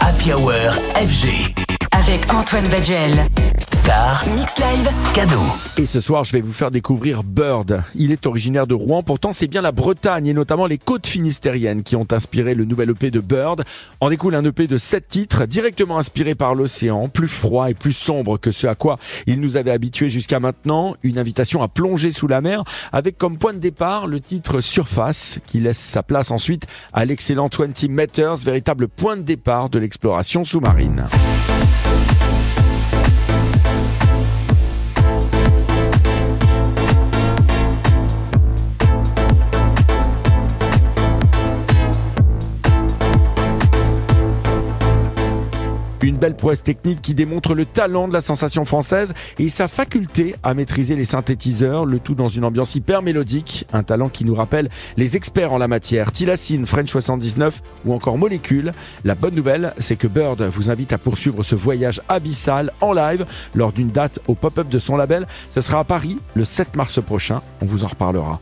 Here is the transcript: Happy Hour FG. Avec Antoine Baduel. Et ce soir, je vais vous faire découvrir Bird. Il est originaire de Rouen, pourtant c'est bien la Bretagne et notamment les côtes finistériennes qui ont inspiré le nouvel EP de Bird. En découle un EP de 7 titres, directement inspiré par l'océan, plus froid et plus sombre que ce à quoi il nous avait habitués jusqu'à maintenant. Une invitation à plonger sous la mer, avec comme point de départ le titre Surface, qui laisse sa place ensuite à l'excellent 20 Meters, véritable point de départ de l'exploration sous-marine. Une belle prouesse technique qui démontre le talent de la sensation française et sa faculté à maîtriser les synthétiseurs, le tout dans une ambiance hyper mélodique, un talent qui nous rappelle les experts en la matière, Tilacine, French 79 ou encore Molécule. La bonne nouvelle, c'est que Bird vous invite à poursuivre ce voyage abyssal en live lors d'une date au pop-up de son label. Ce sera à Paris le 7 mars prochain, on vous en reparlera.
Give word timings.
Happy 0.00 0.32
Hour 0.32 0.52
FG. 0.94 1.52
Avec 1.90 2.32
Antoine 2.32 2.68
Baduel. 2.68 3.26
Et 5.76 5.86
ce 5.86 6.00
soir, 6.00 6.22
je 6.22 6.30
vais 6.32 6.40
vous 6.40 6.52
faire 6.52 6.70
découvrir 6.70 7.24
Bird. 7.24 7.82
Il 7.96 8.12
est 8.12 8.26
originaire 8.26 8.68
de 8.68 8.74
Rouen, 8.74 9.02
pourtant 9.02 9.32
c'est 9.32 9.48
bien 9.48 9.60
la 9.60 9.72
Bretagne 9.72 10.28
et 10.28 10.34
notamment 10.34 10.66
les 10.66 10.78
côtes 10.78 11.08
finistériennes 11.08 11.82
qui 11.82 11.96
ont 11.96 12.06
inspiré 12.12 12.54
le 12.54 12.64
nouvel 12.64 12.90
EP 12.90 13.10
de 13.10 13.18
Bird. 13.18 13.64
En 14.00 14.08
découle 14.08 14.36
un 14.36 14.44
EP 14.44 14.68
de 14.68 14.76
7 14.76 15.08
titres, 15.08 15.46
directement 15.46 15.98
inspiré 15.98 16.36
par 16.36 16.54
l'océan, 16.54 17.08
plus 17.08 17.26
froid 17.26 17.70
et 17.70 17.74
plus 17.74 17.92
sombre 17.92 18.38
que 18.38 18.52
ce 18.52 18.68
à 18.68 18.76
quoi 18.76 18.98
il 19.26 19.40
nous 19.40 19.56
avait 19.56 19.72
habitués 19.72 20.08
jusqu'à 20.08 20.38
maintenant. 20.38 20.94
Une 21.02 21.18
invitation 21.18 21.60
à 21.60 21.66
plonger 21.66 22.12
sous 22.12 22.28
la 22.28 22.40
mer, 22.40 22.62
avec 22.92 23.18
comme 23.18 23.36
point 23.36 23.52
de 23.52 23.58
départ 23.58 24.06
le 24.06 24.20
titre 24.20 24.60
Surface, 24.60 25.40
qui 25.44 25.58
laisse 25.58 25.78
sa 25.78 26.04
place 26.04 26.30
ensuite 26.30 26.68
à 26.92 27.04
l'excellent 27.04 27.50
20 27.52 27.88
Meters, 27.88 28.36
véritable 28.36 28.86
point 28.86 29.16
de 29.16 29.22
départ 29.22 29.70
de 29.70 29.80
l'exploration 29.80 30.44
sous-marine. 30.44 31.04
Une 46.02 46.16
belle 46.16 46.34
prouesse 46.34 46.64
technique 46.64 47.00
qui 47.00 47.14
démontre 47.14 47.54
le 47.54 47.64
talent 47.64 48.08
de 48.08 48.12
la 48.12 48.20
sensation 48.20 48.64
française 48.64 49.14
et 49.38 49.48
sa 49.50 49.68
faculté 49.68 50.34
à 50.42 50.52
maîtriser 50.52 50.96
les 50.96 51.04
synthétiseurs, 51.04 51.86
le 51.86 52.00
tout 52.00 52.16
dans 52.16 52.28
une 52.28 52.44
ambiance 52.44 52.74
hyper 52.74 53.02
mélodique, 53.02 53.66
un 53.72 53.84
talent 53.84 54.08
qui 54.08 54.24
nous 54.24 54.34
rappelle 54.34 54.68
les 54.96 55.16
experts 55.16 55.52
en 55.52 55.58
la 55.58 55.68
matière, 55.68 56.10
Tilacine, 56.10 56.66
French 56.66 56.90
79 56.90 57.62
ou 57.84 57.94
encore 57.94 58.18
Molécule. 58.18 58.72
La 59.04 59.14
bonne 59.14 59.36
nouvelle, 59.36 59.74
c'est 59.78 59.96
que 59.96 60.08
Bird 60.08 60.42
vous 60.42 60.70
invite 60.70 60.92
à 60.92 60.98
poursuivre 60.98 61.44
ce 61.44 61.54
voyage 61.54 62.00
abyssal 62.08 62.72
en 62.80 62.92
live 62.92 63.24
lors 63.54 63.72
d'une 63.72 63.90
date 63.90 64.18
au 64.26 64.34
pop-up 64.34 64.68
de 64.68 64.80
son 64.80 64.96
label. 64.96 65.28
Ce 65.50 65.60
sera 65.60 65.78
à 65.78 65.84
Paris 65.84 66.18
le 66.34 66.44
7 66.44 66.74
mars 66.74 67.00
prochain, 67.00 67.42
on 67.60 67.66
vous 67.66 67.84
en 67.84 67.88
reparlera. 67.88 68.40